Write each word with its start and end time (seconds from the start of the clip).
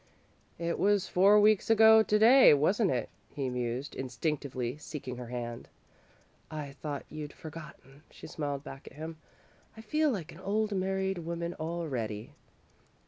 "It 0.57 0.79
was 0.79 1.07
four 1.07 1.39
weeks 1.39 1.69
ago 1.69 2.01
to 2.01 2.17
day, 2.17 2.55
wasn't 2.55 2.89
it?" 2.89 3.09
he 3.29 3.49
mused, 3.51 3.93
instinctively 3.93 4.79
seeking 4.79 5.17
her 5.17 5.27
hand. 5.27 5.67
"I 6.49 6.71
thought 6.71 7.05
you'd 7.07 7.33
forgotten," 7.33 8.01
she 8.09 8.25
smiled 8.25 8.63
back 8.63 8.87
at 8.87 8.97
him. 8.97 9.17
"I 9.77 9.81
feel 9.81 10.09
like 10.09 10.31
an 10.31 10.39
old 10.39 10.71
married 10.71 11.19
woman, 11.19 11.53
already." 11.53 12.31